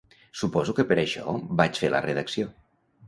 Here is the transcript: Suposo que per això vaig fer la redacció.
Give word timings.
Suposo 0.39 0.73
que 0.79 0.85
per 0.93 0.97
això 1.01 1.35
vaig 1.63 1.81
fer 1.83 1.93
la 1.97 2.01
redacció. 2.07 2.51